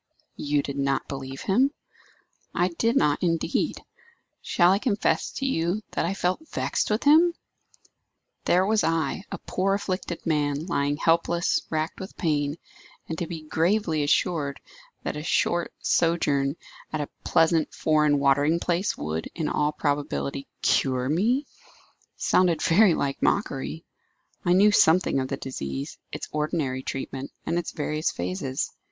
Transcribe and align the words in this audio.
"You 0.37 0.63
did 0.63 0.79
not 0.79 1.07
believe 1.07 1.41
him?" 1.41 1.69
"I 2.55 2.69
did 2.69 2.95
not, 2.95 3.21
indeed. 3.21 3.83
Shall 4.41 4.71
I 4.71 4.79
confess 4.79 5.29
to 5.33 5.45
you 5.45 5.83
that 5.91 6.07
I 6.07 6.15
felt 6.15 6.49
vexed 6.49 6.89
with 6.89 7.03
him? 7.03 7.35
There 8.45 8.65
was 8.65 8.83
I, 8.83 9.25
a 9.31 9.37
poor 9.37 9.75
afflicted 9.75 10.25
man, 10.25 10.65
lying 10.65 10.97
helpless, 10.97 11.61
racked 11.69 11.99
with 11.99 12.17
pain; 12.17 12.57
and 13.07 13.15
to 13.19 13.27
be 13.27 13.43
gravely 13.43 14.01
assured 14.01 14.59
that 15.03 15.15
a 15.15 15.21
short 15.21 15.71
sojourn 15.81 16.55
at 16.91 16.99
a 17.01 17.09
pleasant 17.23 17.71
foreign 17.71 18.17
watering 18.17 18.59
place 18.59 18.97
would, 18.97 19.29
in 19.35 19.47
all 19.47 19.71
probability, 19.71 20.47
cure 20.63 21.09
me, 21.09 21.45
sounded 22.17 22.59
very 22.63 22.95
like 22.95 23.21
mockery. 23.21 23.85
I 24.45 24.53
knew 24.53 24.71
something 24.71 25.19
of 25.19 25.27
the 25.27 25.37
disease, 25.37 25.99
its 26.11 26.27
ordinary 26.31 26.81
treatment, 26.81 27.29
and 27.45 27.59
its 27.59 27.69
various 27.71 28.09
phases. 28.09 28.71